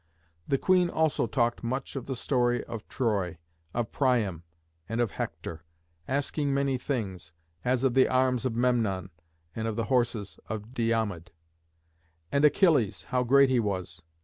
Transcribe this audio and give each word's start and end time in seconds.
The 0.47 0.57
queen 0.57 0.89
also 0.89 1.27
talked 1.27 1.63
much 1.63 1.95
of 1.95 2.07
the 2.07 2.15
story 2.15 2.63
of 2.63 2.87
Troy, 2.87 3.37
of 3.71 3.91
Priam, 3.91 4.41
and 4.89 4.99
of 4.99 5.11
Hector, 5.11 5.63
asking 6.07 6.51
many 6.51 6.79
things, 6.79 7.33
as 7.63 7.83
of 7.83 7.93
the 7.93 8.07
arms 8.07 8.43
of 8.43 8.55
Memnon, 8.55 9.11
and 9.55 9.67
of 9.67 9.75
the 9.75 9.85
horses 9.93 10.39
of 10.49 10.73
Diomed, 10.73 11.29
and 12.31 12.43
of 12.43 12.45
Achilles, 12.47 13.03
how 13.09 13.21
great 13.23 13.51
he 13.51 13.59
was. 13.59 14.01